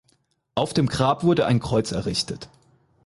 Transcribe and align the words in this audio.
Auf 0.55 0.73
dem 0.73 0.87
Grab 0.87 1.23
wurde 1.23 1.45
ein 1.45 1.59
Kreuz 1.59 1.91
errichtet. 1.91 2.49